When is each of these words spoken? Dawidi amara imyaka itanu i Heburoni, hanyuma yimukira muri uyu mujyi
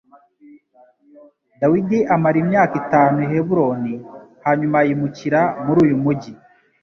Dawidi 1.61 1.99
amara 2.13 2.37
imyaka 2.43 2.73
itanu 2.83 3.17
i 3.25 3.27
Heburoni, 3.31 3.93
hanyuma 4.45 4.77
yimukira 4.87 5.41
muri 5.65 5.79
uyu 5.85 5.97
mujyi 6.03 6.31